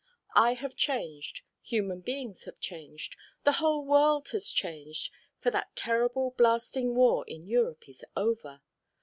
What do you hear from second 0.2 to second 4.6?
I have changed, human beings have changed, the whole world has